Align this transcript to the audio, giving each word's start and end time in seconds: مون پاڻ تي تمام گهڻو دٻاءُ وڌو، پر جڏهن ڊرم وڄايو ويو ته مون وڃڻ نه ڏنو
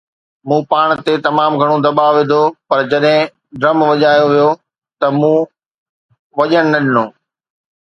مون 0.47 0.61
پاڻ 0.71 0.87
تي 1.05 1.13
تمام 1.25 1.51
گهڻو 1.59 1.75
دٻاءُ 1.85 2.11
وڌو، 2.15 2.43
پر 2.67 2.79
جڏهن 2.91 3.21
ڊرم 3.61 3.79
وڄايو 3.89 4.23
ويو 4.31 4.49
ته 4.99 5.07
مون 5.19 5.39
وڃڻ 6.37 6.63
نه 6.73 6.79
ڏنو 6.83 7.05